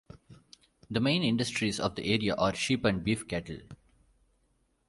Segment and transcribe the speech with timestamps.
[0.89, 3.59] The main industries of the area are sheep and beef cattle.